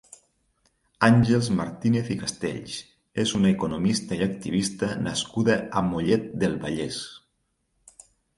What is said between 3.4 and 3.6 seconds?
una